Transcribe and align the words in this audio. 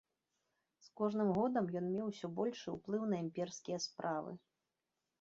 З 0.85 0.89
кожным 1.01 1.29
годам 1.37 1.69
ён 1.83 1.87
меў 1.93 2.09
усё 2.13 2.33
больш 2.41 2.59
уплыў 2.75 3.07
на 3.15 3.23
імперскія 3.29 3.77
справы. 3.91 4.31